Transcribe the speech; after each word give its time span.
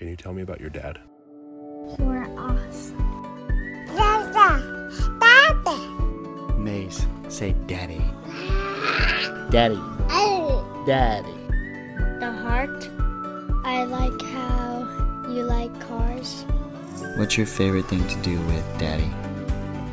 Can 0.00 0.08
you 0.08 0.16
tell 0.16 0.32
me 0.32 0.40
about 0.40 0.62
your 0.62 0.70
dad? 0.70 0.98
You 1.98 2.06
are 2.08 2.24
awesome. 2.38 3.84
Dada. 3.94 4.88
Dada. 5.20 5.76
Mace, 6.56 7.06
say 7.28 7.52
daddy. 7.66 8.00
Daddy. 9.50 9.78
Daddy. 10.86 11.36
The 12.18 12.32
heart. 12.32 12.88
I 13.62 13.84
like 13.84 14.18
how 14.22 14.88
you 15.28 15.42
like 15.42 15.78
cars. 15.82 16.46
What's 17.18 17.36
your 17.36 17.46
favorite 17.46 17.84
thing 17.84 18.02
to 18.08 18.16
do 18.22 18.40
with 18.46 18.64
daddy? 18.78 19.04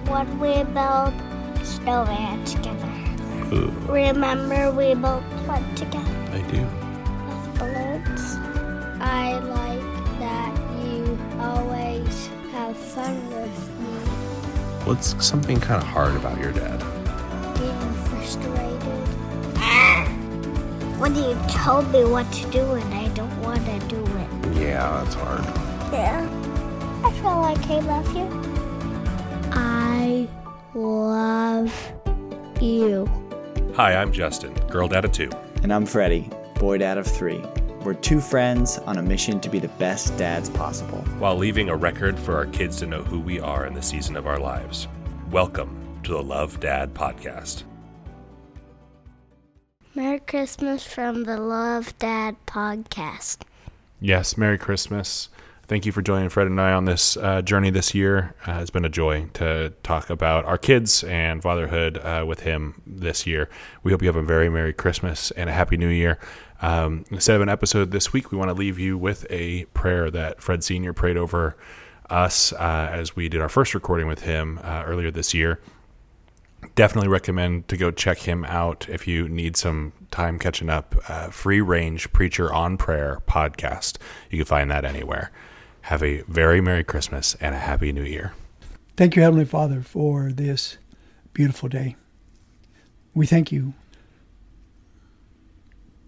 When 0.10 0.40
we 0.40 0.64
build 0.72 1.14
snowman 1.68 2.46
together. 2.46 2.94
Ooh, 3.54 3.72
Remember 3.92 4.72
we 4.72 4.94
built 4.96 5.24
one 5.52 5.76
together 5.76 6.16
I 6.32 6.40
do. 6.50 6.62
with 7.28 7.60
balloons? 7.60 8.38
I 9.00 9.38
like 9.40 9.77
What's 14.88 15.22
something 15.24 15.60
kind 15.60 15.82
of 15.82 15.88
hard 15.90 16.16
about 16.16 16.40
your 16.40 16.54
dad? 16.54 16.80
Being 17.60 17.92
frustrated. 18.06 19.04
Ah! 19.58 20.06
When 20.98 21.14
you 21.14 21.38
told 21.50 21.92
me 21.92 22.06
what 22.06 22.32
to 22.32 22.50
do 22.52 22.62
and 22.72 22.94
I 22.94 23.10
don't 23.10 23.42
want 23.42 23.66
to 23.66 23.80
do 23.90 24.02
it. 24.02 24.56
Yeah, 24.56 25.04
that's 25.04 25.14
hard. 25.14 25.44
Yeah. 25.92 26.26
I 27.04 27.12
feel 27.12 27.38
like 27.42 27.70
I 27.70 27.80
love 27.80 28.16
you. 28.16 29.52
I 29.52 30.30
love 30.74 31.74
you. 32.62 33.10
Hi, 33.76 33.94
I'm 33.94 34.14
Justin, 34.14 34.54
girl 34.70 34.88
dad 34.88 35.04
of 35.04 35.12
two. 35.12 35.30
And 35.64 35.74
I'm 35.74 35.86
Freddie, 35.86 36.30
boy 36.60 36.78
dad 36.78 36.98
of 36.98 37.06
three. 37.06 37.44
We're 37.88 37.94
two 37.94 38.20
friends 38.20 38.80
on 38.80 38.98
a 38.98 39.02
mission 39.02 39.40
to 39.40 39.48
be 39.48 39.60
the 39.60 39.70
best 39.70 40.18
dads 40.18 40.50
possible. 40.50 40.98
while 41.20 41.38
leaving 41.38 41.70
a 41.70 41.76
record 41.78 42.20
for 42.20 42.36
our 42.36 42.48
kids 42.48 42.76
to 42.80 42.86
know 42.86 43.02
who 43.02 43.18
we 43.18 43.40
are 43.40 43.66
in 43.66 43.74
the 43.74 43.82
season 43.82 44.18
of 44.18 44.28
our 44.28 44.38
lives. 44.38 44.90
Welcome 45.32 46.02
to 46.04 46.12
the 46.12 46.22
Love 46.22 46.60
Dad 46.60 46.94
podcast. 46.94 47.64
Merry 49.96 50.20
Christmas 50.20 50.84
from 50.84 51.24
the 51.24 51.38
Love 51.38 51.98
Dad 51.98 52.36
podcast. 52.46 53.44
Yes, 54.02 54.38
Merry 54.38 54.58
Christmas. 54.58 55.30
Thank 55.68 55.86
you 55.86 55.92
for 55.92 56.02
joining 56.02 56.30
Fred 56.30 56.48
and 56.48 56.62
I 56.62 56.72
on 56.72 56.86
this 56.86 57.18
uh, 57.18 57.42
journey 57.42 57.70
this 57.70 57.94
year. 57.94 58.34
Uh, 58.48 58.60
it's 58.62 58.70
been 58.70 58.86
a 58.86 58.90
joy 58.90 59.26
to 59.34 59.74
talk 59.84 60.10
about 60.10 60.46
our 60.46 60.58
kids 60.58 61.04
and 61.04 61.44
fatherhood 61.44 61.98
uh, 61.98 62.24
with 62.26 62.42
him 62.42 62.82
this 62.88 63.28
year. 63.28 63.50
We 63.84 63.92
hope 63.92 64.02
you 64.02 64.08
have 64.08 64.16
a 64.16 64.22
very 64.22 64.50
Merry 64.50 64.72
Christmas 64.72 65.32
and 65.32 65.50
a 65.50 65.54
Happy 65.54 65.76
New 65.76 65.90
Year. 65.90 66.20
Um, 66.62 67.06
instead 67.12 67.36
of 67.36 67.42
an 67.42 67.50
episode 67.50 67.92
this 67.92 68.14
week, 68.14 68.32
we 68.32 68.38
want 68.38 68.50
to 68.50 68.56
leave 68.56 68.80
you 68.80 68.98
with 68.98 69.26
a 69.30 69.66
prayer 69.66 70.10
that 70.12 70.42
Fred 70.42 70.64
Sr. 70.64 70.94
prayed 70.94 71.18
over 71.18 71.56
us 72.10 72.54
uh, 72.54 72.90
as 72.92 73.16
we 73.16 73.30
did 73.30 73.42
our 73.42 73.50
first 73.50 73.74
recording 73.74 74.08
with 74.08 74.22
him 74.22 74.60
uh, 74.64 74.84
earlier 74.86 75.12
this 75.12 75.34
year 75.34 75.60
definitely 76.76 77.08
recommend 77.08 77.68
to 77.68 77.78
go 77.78 77.92
check 77.92 78.20
him 78.20 78.46
out 78.46 78.88
if 78.90 79.08
you 79.08 79.28
need 79.28 79.58
some 79.58 79.94
time 80.12 80.40
catching 80.40 80.70
up. 80.70 80.96
Uh, 81.08 81.30
Free 81.30 81.62
Range 81.62 82.12
Preacher 82.14 82.54
on 82.54 82.78
Prayer 82.78 83.22
podcast. 83.28 83.98
You 84.30 84.38
can 84.38 84.46
find 84.46 84.72
that 84.72 84.86
anywhere. 84.86 85.32
Have 85.82 86.04
a 86.04 86.22
very 86.28 86.62
Merry 86.62 86.84
Christmas 86.84 87.36
and 87.40 87.56
a 87.56 87.60
Happy 87.60 87.92
New 87.92 88.04
Year. 88.04 88.34
Thank 88.96 89.16
you, 89.16 89.22
Heavenly 89.22 89.46
Father, 89.46 89.82
for 89.82 90.32
this 90.32 90.78
beautiful 91.34 91.70
day. 91.70 91.96
We 93.14 93.26
thank 93.26 93.52
you 93.52 93.74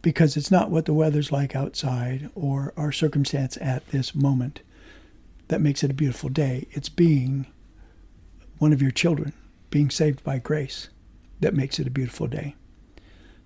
because 0.01 0.37
it's 0.37 0.51
not 0.51 0.71
what 0.71 0.85
the 0.85 0.93
weather's 0.93 1.31
like 1.31 1.55
outside 1.55 2.29
or 2.35 2.73
our 2.77 2.91
circumstance 2.91 3.57
at 3.59 3.87
this 3.89 4.15
moment 4.15 4.61
that 5.49 5.61
makes 5.61 5.83
it 5.83 5.91
a 5.91 5.95
beautiful 5.95 6.29
day. 6.29 6.67
It's 6.71 6.89
being 6.89 7.47
one 8.59 8.71
of 8.71 8.81
your 8.81 8.91
children, 8.91 9.33
being 9.69 9.89
saved 9.89 10.23
by 10.23 10.39
grace, 10.39 10.89
that 11.39 11.53
makes 11.53 11.79
it 11.79 11.87
a 11.87 11.91
beautiful 11.91 12.27
day. 12.27 12.55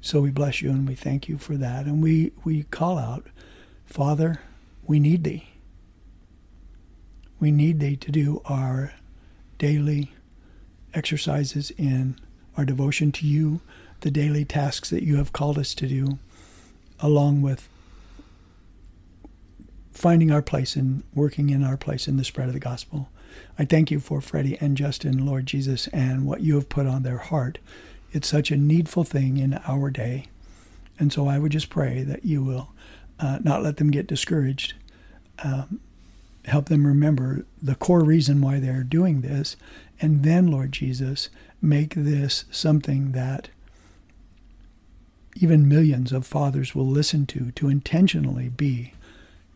So 0.02 0.20
we 0.20 0.32
bless 0.32 0.62
you 0.62 0.70
and 0.70 0.88
we 0.88 0.96
thank 0.96 1.30
you 1.30 1.38
for 1.38 1.56
that. 1.56 1.86
And 1.86 2.04
we, 2.04 2.34
we 2.44 2.64
call 2.64 2.98
out, 2.98 3.28
Father, 3.86 4.42
we 4.86 5.00
need 5.00 5.24
thee. 5.24 5.48
We 7.40 7.52
need 7.52 7.80
thee 7.80 7.96
to 7.96 8.12
do 8.12 8.42
our 8.46 8.94
daily 9.58 10.14
exercises 10.94 11.72
in 11.72 12.20
our 12.58 12.66
devotion 12.66 13.12
to 13.14 13.28
you, 13.28 13.62
the 14.02 14.12
daily 14.12 14.46
tasks 14.46 14.90
that 14.90 15.04
you 15.04 15.16
have 15.18 15.34
called 15.34 15.58
us 15.58 15.74
to 15.76 15.88
do, 15.88 16.20
along 17.04 17.42
with 17.42 17.70
finding 19.92 20.32
our 20.32 20.42
place 20.42 20.76
and 20.76 21.04
working 21.14 21.50
in 21.50 21.64
our 21.64 21.78
place 21.78 22.08
in 22.08 22.18
the 22.18 22.24
spread 22.24 22.48
of 22.48 22.54
the 22.54 22.60
gospel. 22.60 23.10
I 23.60 23.66
thank 23.66 23.92
you 23.92 24.00
for 24.00 24.22
Freddie 24.22 24.58
and 24.60 24.78
Justin, 24.78 25.26
Lord 25.26 25.46
Jesus, 25.46 25.88
and 25.90 26.26
what 26.26 26.42
you 26.42 26.56
have 26.56 26.70
put 26.70 26.88
on 26.88 27.04
their 27.04 27.18
heart. 27.18 27.60
It's 28.12 28.28
such 28.28 28.52
a 28.52 28.58
needful 28.58 29.04
thing 29.04 29.38
in 29.38 29.60
our 29.68 29.92
day. 29.92 30.28
And 30.98 31.12
so 31.12 31.28
I 31.28 31.40
would 31.40 31.52
just 31.52 31.70
pray 31.70 32.04
that 32.04 32.26
you 32.26 32.44
will 32.44 32.70
uh, 33.20 33.40
not 33.44 33.64
let 33.64 33.78
them 33.78 33.92
get 33.92 34.08
discouraged. 34.08 34.74
Um, 35.44 35.82
help 36.46 36.66
them 36.66 36.88
remember 36.88 37.46
the 37.62 37.76
core 37.76 38.04
reason 38.04 38.42
why 38.42 38.60
they're 38.60 38.84
doing 38.84 39.22
this. 39.22 39.56
And 40.00 40.24
then, 40.24 40.48
Lord 40.48 40.72
Jesus, 40.72 41.30
make 41.62 41.96
this 41.96 42.46
something 42.50 43.12
that 43.12 43.50
even 45.36 45.68
millions 45.68 46.12
of 46.12 46.26
fathers 46.26 46.76
will 46.76 46.88
listen 46.88 47.26
to, 47.28 47.52
to 47.52 47.70
intentionally 47.70 48.50
be 48.50 48.94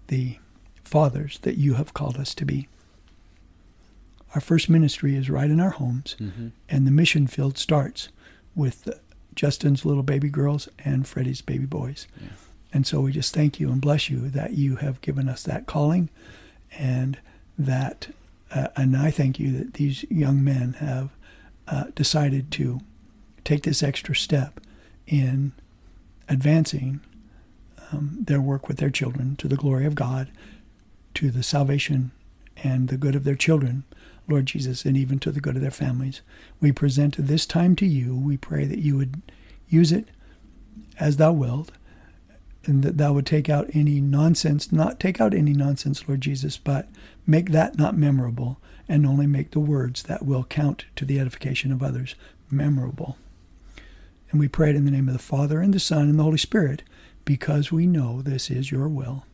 the 0.08 0.38
fathers 0.84 1.40
that 1.42 1.58
you 1.58 1.76
have 1.76 1.94
called 1.94 2.18
us 2.18 2.34
to 2.36 2.46
be. 2.46 2.68
Our 4.36 4.42
first 4.42 4.70
ministry 4.70 5.16
is 5.16 5.30
right 5.30 5.50
in 5.50 5.60
our 5.60 5.70
homes, 5.72 6.16
and 6.70 6.88
the 6.88 6.92
mission 6.92 7.28
field 7.28 7.58
starts 7.58 8.10
with 8.56 8.90
Justin's 9.36 9.86
little 9.86 10.04
baby 10.04 10.30
girls 10.30 10.68
and 10.84 11.08
Freddie's 11.08 11.42
baby 11.42 11.66
boys. 11.66 12.08
And 12.74 12.86
so 12.86 13.02
we 13.02 13.12
just 13.12 13.34
thank 13.34 13.60
you 13.60 13.72
and 13.72 13.80
bless 13.82 14.10
you 14.10 14.30
that 14.30 14.54
you 14.54 14.78
have 14.78 15.00
given 15.02 15.30
us 15.30 15.44
that 15.44 15.66
calling 15.68 16.10
and 16.78 17.18
that, 17.58 18.10
uh, 18.52 18.68
and 18.76 18.96
I 18.98 19.12
thank 19.12 19.40
you 19.40 19.52
that 19.58 19.76
these 19.76 20.04
young 20.10 20.44
men 20.44 20.74
have 20.74 21.10
uh, 21.68 21.86
decided 21.96 22.52
to 22.54 22.80
take 23.44 23.64
this 23.64 23.82
extra 23.84 24.16
step 24.16 24.60
in 25.08 25.54
advancing 26.30 27.02
um, 27.92 28.18
their 28.20 28.42
work 28.42 28.68
with 28.68 28.78
their 28.78 28.90
children 28.90 29.36
to 29.38 29.48
the 29.48 29.56
glory 29.56 29.86
of 29.86 29.96
God, 29.96 30.30
to 31.16 31.32
the 31.32 31.44
salvation 31.44 32.12
and 32.64 32.90
the 32.90 32.98
good 32.98 33.16
of 33.16 33.24
their 33.24 33.36
children, 33.36 33.84
Lord 34.28 34.46
Jesus, 34.46 34.84
and 34.86 34.98
even 34.98 35.20
to 35.20 35.32
the 35.32 35.40
good 35.40 35.56
of 35.56 35.62
their 35.62 35.72
families. 35.72 36.22
We 36.60 36.72
present 36.72 37.16
this 37.18 37.46
time 37.46 37.76
to 37.78 37.86
you. 37.86 38.16
We 38.16 38.38
pray 38.38 38.66
that 38.66 38.80
you 38.80 38.98
would 38.98 39.22
use 39.70 39.92
it 39.92 40.10
as 41.00 41.18
thou 41.18 41.32
wilt, 41.32 41.72
and 42.66 42.84
that 42.84 42.98
thou 42.98 43.14
would 43.14 43.26
take 43.26 43.50
out 43.50 43.70
any 43.74 44.02
nonsense, 44.02 44.72
not 44.72 45.00
take 45.00 45.22
out 45.22 45.34
any 45.34 45.54
nonsense, 45.54 46.08
Lord 46.08 46.22
Jesus, 46.22 46.58
but 46.58 46.90
make 47.26 47.52
that 47.52 47.78
not 47.78 47.98
memorable, 47.98 48.60
and 48.90 49.06
only 49.06 49.28
make 49.28 49.52
the 49.52 49.60
words 49.60 50.04
that 50.04 50.26
will 50.26 50.44
count 50.44 50.86
to 50.96 51.06
the 51.06 51.20
edification 51.20 51.72
of 51.72 51.82
others 51.82 52.16
memorable. 52.50 53.18
And 54.32 54.40
we 54.40 54.48
pray 54.48 54.70
it 54.70 54.76
in 54.76 54.86
the 54.86 54.92
name 54.92 55.08
of 55.08 55.14
the 55.14 55.20
Father, 55.20 55.62
and 55.62 55.74
the 55.74 55.80
Son, 55.80 56.10
and 56.10 56.20
the 56.20 56.24
Holy 56.24 56.38
Spirit, 56.38 56.84
because 57.26 57.72
we 57.72 57.88
know 57.88 58.22
this 58.22 58.50
is 58.50 58.72
your 58.72 58.88
will. 58.88 59.26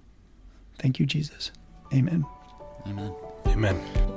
Thank 0.77 0.99
you, 0.99 1.05
Jesus. 1.05 1.51
Amen. 1.93 2.25
Amen. 2.85 3.13
Amen. 3.47 4.12